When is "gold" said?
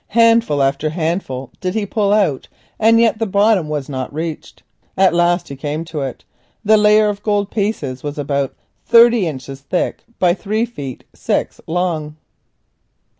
7.21-7.51